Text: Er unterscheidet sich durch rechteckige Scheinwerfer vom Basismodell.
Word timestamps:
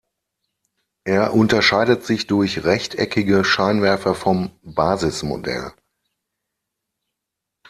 Er 1.03 1.35
unterscheidet 1.35 2.03
sich 2.03 2.25
durch 2.25 2.63
rechteckige 2.63 3.45
Scheinwerfer 3.45 4.15
vom 4.15 4.49
Basismodell. 4.63 5.73